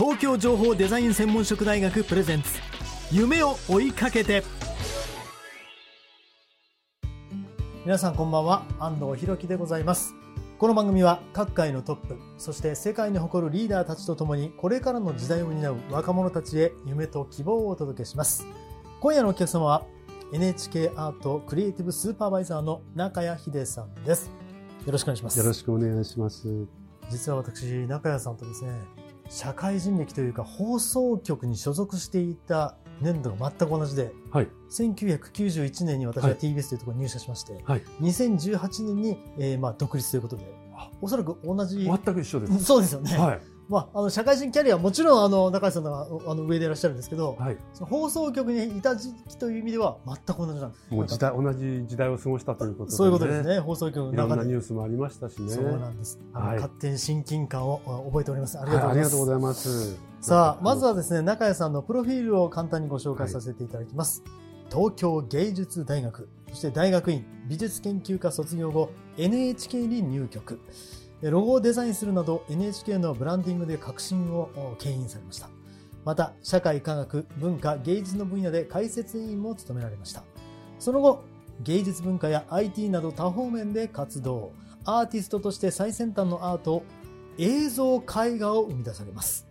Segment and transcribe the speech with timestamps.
[0.00, 2.58] 東京情報デザイン専門職大学プレゼンツ。
[3.12, 4.42] 夢を追いかけて。
[7.84, 8.64] 皆さんこんばんは。
[8.78, 10.14] 安藤博樹でございます。
[10.58, 18.46] この番組は各界のトップそして世界に誇るリーダーたちとともにこれからの時代を担う若者たちへ夢と希望をお届けします。
[19.00, 19.84] 今夜のお客様は
[20.32, 24.30] NHK アートクリエイティブスーパーバイザーの中谷秀さんです。
[24.86, 25.38] よろしくお願いします。
[25.38, 26.48] よろしくお願いします。
[27.10, 28.70] 実は私中谷さんとですね
[29.30, 34.48] 社会人歴というか放送局に所属していた年度が全く同じではい。
[34.70, 37.82] 1991年に私ははい TBS というところに入社しまして、はい。
[38.00, 40.44] 2018年に、えーまあ、独立ということで
[41.00, 42.64] おそらく同じ全く一緒です。
[42.64, 43.40] そうですよね、はい。
[43.70, 47.56] まあ、あの社会人キャリアはもちろんあの中谷さんがあの上でいらっしゃるんですけど、はい。
[47.72, 52.96] その放送局にいた時期という意味では全く同じなんですもう時代、同じ時代を過ごしたということで、ね。
[52.96, 53.48] そういうことです。
[53.48, 55.50] ね放送局のいろん中でなニュースもありましたしね。
[55.50, 60.00] そうなんです、はい勝手に親近感をあ覚えておりますありがとうございます、がとうございます。
[60.20, 64.24] さあまずはですね中谷さんのプロフィールを簡単にご紹介させていただきます、
[64.68, 70.60] 東京芸術大学そして大学院美術研究科卒業後 NHK に入局
[71.22, 75.50] ロゴをデザインするなど NHK のブランディングで革新を牽引されました。
[76.04, 80.22] また社会科学文化芸術の分野で解説委員も務められました。
[80.78, 81.22] その後
[81.62, 84.52] 芸術文化や IT など多方面で活動。
[84.86, 86.84] アーティストとして最先端のアート
[87.36, 89.46] 映像絵画を生み出されます。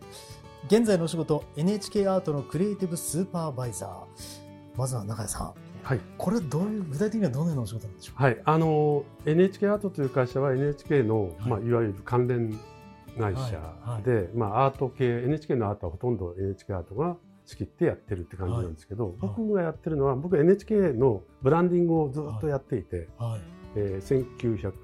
[0.65, 3.89] 現在のお仕事 NHK アートのクリエイティブスーパーバイザー。
[4.75, 5.68] まずは中谷さん。
[5.83, 5.99] はい。
[6.17, 8.21] これはどういう具体的にはどのようなお仕事なんでしょう？
[8.23, 8.41] はい。
[8.45, 11.49] あの、NHK アートという会社は NHK の、はい。
[11.49, 12.59] まあ、いわゆる関連
[13.17, 13.51] 会社
[14.03, 14.29] で、はい。
[14.35, 23.41] まあ、アート系、NHK のアートはほとんど NHK アートが仕切ってやってるって感じなんですけど、僕がやってるのは、僕 NHK のブランディングをずっとやっていて、かはい。
[23.75, 24.25] えー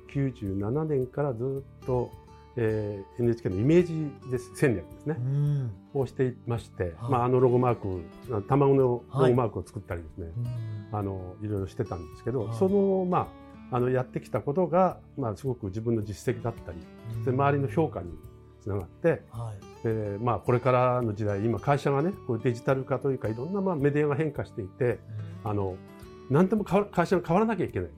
[0.07, 2.11] 1997年からずっと、
[2.57, 5.17] えー NHK のイメージです戦略ですね。
[5.19, 5.71] う、ん。
[5.93, 7.11] をしていまして、はい。
[7.11, 8.01] まあ、あのロゴマーク
[8.47, 10.45] 卵のロゴマークを作ったりですね、うん
[10.91, 12.57] あのいろいろしてたんですけど、はい。
[12.57, 13.27] その,、ま
[13.71, 16.79] あ、あのやってきたことが、まあ、すごく自分の実績だったり
[17.25, 18.09] で周りの評価に
[18.61, 19.57] つながって、はい。
[19.83, 24.99] えーまあ、これからの時代今会社がねこういうデジタル化というかいろんなまあメディアが変化していて
[25.43, 25.75] あの
[26.29, 27.89] 何でも変わ会社が変わらなきゃいけない。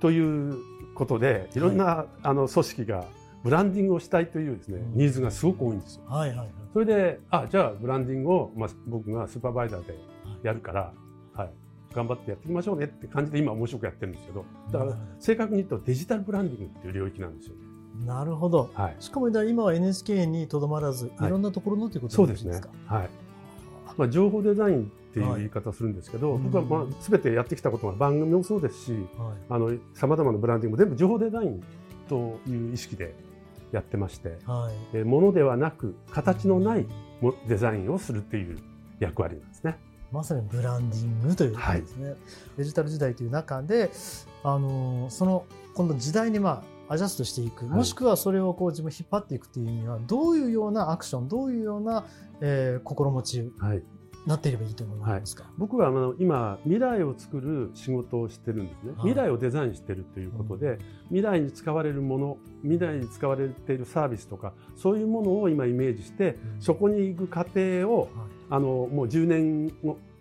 [0.00, 0.58] という
[0.94, 3.04] ことでいろんな、あの組織が
[3.42, 4.98] ブランディングをしたいというですね、うん。
[4.98, 6.02] ニーズがすごく多いんですよ。
[6.06, 6.48] はいはいはい。
[6.72, 9.98] それであじゃあブランディングを、まあ、僕がスーパーバイザーで
[10.42, 10.92] やるから、
[11.34, 11.50] はい、
[11.94, 17.60] 頑張ってやっていきましょうねって感じで今面白くやってるんですけどだから正確に言うとデジタルブランディングっていう領域なんですよね。
[18.04, 18.70] なるほど。
[18.74, 21.28] はい、しかも今は NHK にとどまらずはい。
[21.28, 22.94] いろんなところのということそうですねよろしいか。
[22.96, 23.08] はい。
[23.96, 29.02] まあ、情報デザインっていう言い方をするんですけど、はい僕はまあ全てやってきたことが番組もそうですし、はい。
[29.48, 31.62] あの様々なブランディングも全部情報デザイン
[32.08, 33.14] という意識で
[33.70, 34.96] やってまして、はい。
[34.98, 36.86] えーものではなく形のない
[37.20, 38.58] もデザインをするっていう
[38.98, 39.78] 役割なんですね。
[40.14, 42.14] まさにブランディングということですね、
[42.56, 43.90] デジタル時代という中で、
[44.44, 45.44] あのーその
[45.74, 47.76] 今度時代にまあアジャストしていく、はい。
[47.78, 52.04] もしくはそれをこう自分引っ張っていくというにはどういうようなアクションどういうような、
[52.40, 53.52] えー心持ち。
[54.26, 59.10] なっていればいいと思いますか、僕はあの今未来を作る仕事をしてるんですね、はい。
[59.10, 60.78] 未来をデザインしてるということで、
[61.08, 66.62] 未来に使われるもの未来に使われているサービスとかそういうものを今イメージして、うん。
[66.62, 68.08] そこに行く過程をはい。
[68.50, 69.72] あのもう10年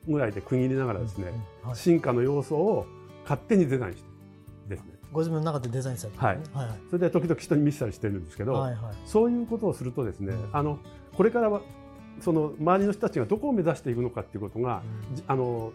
[0.07, 1.33] ぐらいで区切りながらですね、
[1.63, 1.77] うんはい。
[1.77, 2.85] 進化の要素を
[3.23, 4.03] 勝手にデザインして
[4.67, 4.93] るですね。
[5.11, 6.79] ご自分の中でデザインされてる、ねはいはい。
[6.89, 8.95] それで時々人に見せたりしてるんですけど、はいはい。
[9.05, 10.49] そういうことをするとですね、うん。
[10.51, 10.79] あの
[11.15, 11.61] これからは
[12.19, 14.81] その周りの人たちがどこを目指していくのかっていうことが、
[15.13, 15.71] じあの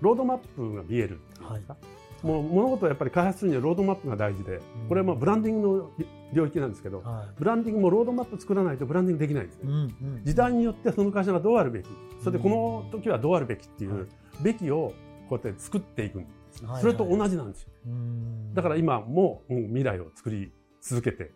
[0.00, 1.76] ロードマップが見えるっていうんですか、
[2.22, 5.90] もう物事をやっぱり開発するにはロードマップが大事で、これはまあブランディングの
[6.32, 10.22] 領域なんですけど、はブランディングもロードマップ作らないとブランディングできないんですね。
[10.24, 11.88] 時代によってその会社がどうあるべき、
[12.22, 14.00] それでこの時はどうあるべきっていはい。
[14.00, 14.08] う
[14.42, 14.92] べきを
[15.28, 16.64] こうやって作っていくんです。
[16.80, 17.68] それと同じなんですよ。
[17.86, 18.54] うん。
[18.54, 21.32] だから今ももう未来を作り続けて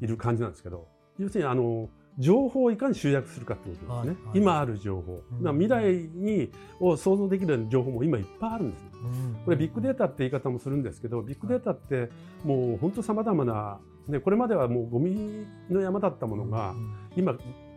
[0.00, 0.88] うんいる感じなんですけど、
[1.18, 1.88] 要するにあの
[2.18, 3.94] 情報をいかに集約するかってことですね。
[3.94, 4.16] はいはい。
[4.34, 5.52] 今ある情報、うん。
[5.52, 6.50] 未来に
[6.80, 8.82] を想像できるような情報も今いっぱいあるんです。
[8.82, 8.90] ね。
[9.02, 9.34] うん。
[9.44, 12.10] これビッグデータって言い方もするんですけど、ビッグデータって
[12.44, 13.78] もう本当さまざまな、
[14.08, 16.94] ね、これまではもうゴミの山だったものがうん。
[17.16, 17.36] 今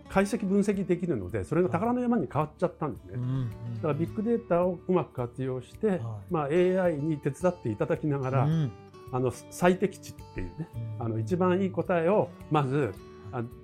[0.10, 3.14] 解析分析できるので、それが宝の山に変わっちゃったんですね。
[3.16, 3.50] うん。
[3.76, 6.00] だからビッグデータをうまく活用して、はい。
[6.30, 8.72] まあ、AI に手伝っていただきながら、うん。
[9.12, 10.68] あの最適値っていうね
[11.00, 13.17] あの一番いい答えをまずあ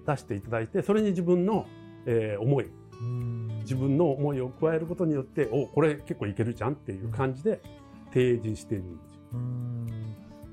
[0.05, 1.65] 出していただいてそれに自分の、
[2.05, 2.69] えー思い。
[2.99, 3.47] うん。
[3.59, 7.61] 自分の思いを加えることによっておこれ結構いけるじゃんっていう感じで
[8.13, 9.21] 提示しているんですよ。
[9.33, 9.87] うん。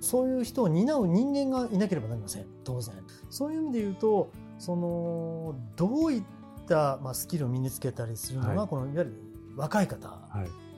[0.00, 2.46] そういう人を担う人間がいなければなりません。
[2.64, 2.94] 当然。
[3.28, 6.22] そういう意味で言うとそのどういっ
[6.68, 8.68] た、まあ、スキルを身につけたりするのが、はい。
[8.68, 9.14] このいわゆる
[9.56, 10.69] 若い方はい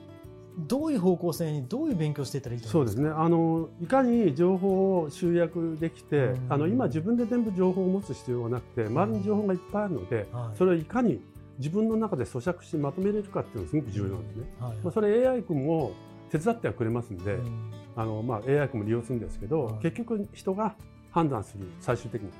[0.57, 3.25] どういう方向性にどういう勉強していったらいいとそうです思いますかね。
[3.25, 6.53] あのいかに情報を集約できて、うん。
[6.53, 10.57] あの今自分で全部情報を持つ必要がなくて周りに情報がいっぱいあるので、はい。
[10.57, 11.21] それをいかに
[11.57, 14.43] 自分の中で咀嚼しまとめれるかっていうのがすごく重要なんですね。
[14.59, 14.77] はい。
[14.83, 15.93] まあ、それ AI 君も
[16.29, 17.71] 手伝ってはくれますんで、うん。
[17.95, 19.75] あのまあ、AI 君も利用するんですけど、はい。
[19.81, 20.75] 結局人が
[21.13, 22.39] 判断する最終的にはね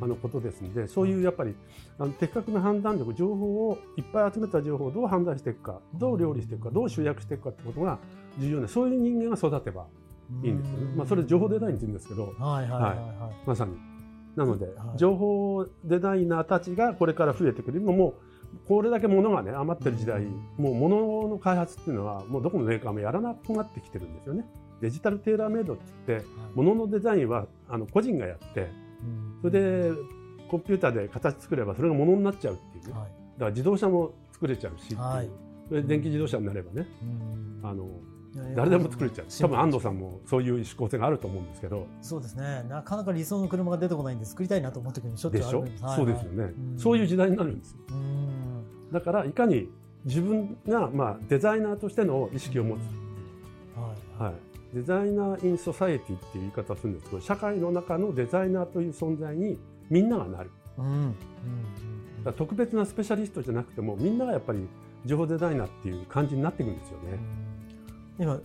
[0.00, 0.04] ん。
[0.04, 1.54] あのことですのでそういうやっぱり
[1.98, 7.98] あの的確な判断力情報をいっぱい集めた情報をどう判断していくかどう料理していくかどう集約していくかってことが
[8.38, 9.86] 重要でそういう人間が育てば
[10.42, 12.32] いいんですよね、まあ、それ情報デザインって言うんですけど。
[12.38, 13.34] はいはいはいはい。
[13.46, 13.76] まさに。
[14.34, 14.98] なので、はい。
[14.98, 17.80] 情報デザイナーたちがこれから増えてくる。
[17.80, 18.14] 今もう
[18.66, 20.24] これだけ物がね余ってる時代、
[20.56, 24.44] もう物の開発っていうのはもうどこのメーカーもやらなくなってきてるんですよね
[24.82, 29.38] デジタルテーラーメイドって言って物のデザインはあの個人がやってうん。
[29.40, 29.92] それで
[30.50, 32.88] コンピューターで形作ればそれが物になっちゃうっていうね。
[32.88, 35.30] だかはいら自動車も作れちゃうしはい。
[35.68, 36.86] それで電気自動車になればね。
[37.62, 37.68] うん。
[37.68, 37.88] あの
[38.56, 39.26] 誰でも作れちゃう。
[39.40, 41.86] 多分安藤さんんもそういう思考性があると思うんですけど。
[42.00, 42.64] そうですね。
[42.68, 45.84] なかなか理想の車が出てこないんで作りたいなと思う時にしょっちゅでしょうあるんです。
[45.84, 46.44] はいそうですよね。
[46.44, 46.78] うん。
[46.78, 47.78] そういう時代になるんですよ。
[47.90, 48.64] うん。
[48.90, 49.68] だからいかに
[50.04, 52.80] 自分がまあデザイナーとしての意識を持つ
[53.78, 54.22] はい。
[54.22, 54.34] はい、
[54.72, 59.58] designer in society っていう言い方をするんですけど社会の中のデザイナーという存在に
[59.90, 60.50] みんながなる。
[60.78, 61.14] うんうん
[62.24, 64.68] だ特別なスペシャリストじゃなくてもみんながやっぱり
[65.04, 67.18] 情報デザイナーっていう感じになっていくんですよね。
[68.18, 68.38] 今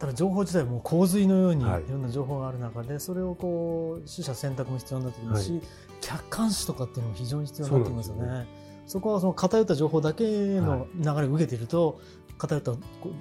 [0.00, 1.84] ただ情報自体もう洪水のようにいはい。
[1.88, 5.60] ろんな情報がある中で、それをこう取捨選択も必要になってきますし、は
[6.00, 8.46] 客観視とかっていうのも非常に必要になってきますよね。
[8.86, 12.00] そこはその偏った情報だけの流れを受けていると、
[12.38, 12.72] 偏った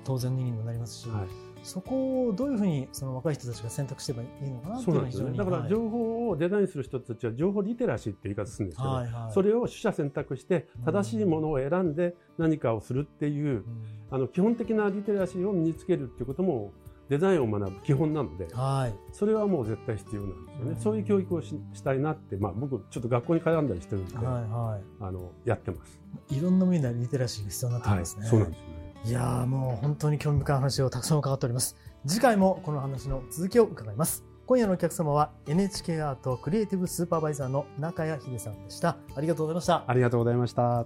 [0.06, 1.28] 当然人間にもなりますし、はい、
[1.64, 5.38] そこをどういうふうにその若い人たちが選択してばいいのかなっていそうなんですよね。
[5.38, 13.66] だからはい情報をデザインする人たちは情報リテラシーって言い方するんですけど、はいはいそれを取捨選択して正しいものを選んで何かをするっていううん
[14.12, 16.72] あの基本的なリテラシーを身につけるっていうことも
[17.10, 20.72] デザインを学ぶ基本なのではいそれはもう絶対必要なんですよね。
[20.72, 26.00] うんそういう教育をししたいなって、まあ、僕ちょっと学校に絡んだりしてるんで、はいはあのやってます。
[26.30, 28.26] いいろんな面でリテラシーが必要になってますね。
[28.26, 28.69] そうなんです。
[29.06, 31.76] いやーもう本当に興味深い話をたくさん伺っております。
[32.06, 34.24] 次回もこの話の続きを伺います。
[34.46, 38.98] 今夜のお客様は NHK アートクリエイティブスーパーバイザーの中谷秀さんでした。
[39.16, 39.84] ありがとうございました。
[39.88, 40.86] ありがとうございました。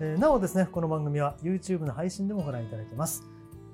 [0.00, 3.22] えーなおですね、この番組は YouTube の配信でもご覧いただけます。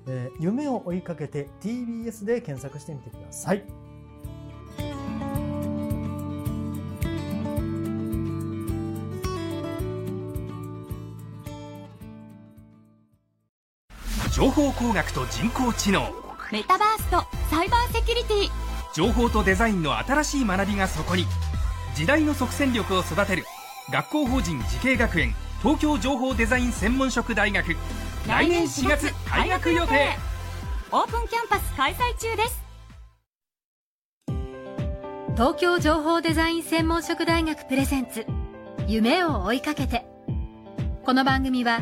[0.07, 3.63] えー夢を追いかけて TBS で検索してみてください。
[14.39, 16.13] 情報工学と人工知能。
[16.49, 18.49] メタバースとサイバーセキュリティ。
[18.95, 21.25] 情報とデザインの新しい学びがそこに。
[21.93, 23.43] 時代の即戦力を育てる。
[23.91, 25.35] 学校法人慈恵学園。
[25.61, 27.75] 東京情報デザイン専門職大学。
[28.29, 30.17] 来年4月開学予定。
[30.93, 32.63] オープンキャンパス開催中です。
[35.33, 38.25] 東京情報デザイン専門職大学プレゼンツ。
[38.87, 40.05] 夢を追いかけて。
[41.03, 41.81] この番組は